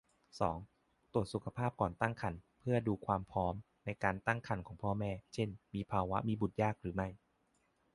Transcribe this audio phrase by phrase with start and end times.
[0.39, 0.57] สอง
[1.13, 3.53] ตรวจสุขภาพก่อนตั้งครรภ์เพื่อดูความพร้อม
[3.85, 7.07] ในการตั้งครรภ์ของพ่อแม่ เช่น มีภาวะมีบุตรยากหรือไม่